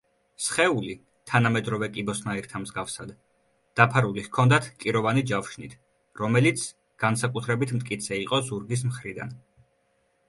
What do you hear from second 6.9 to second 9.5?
განსაკუთრებით მტკიცე იყო ზურგის მხრიდან.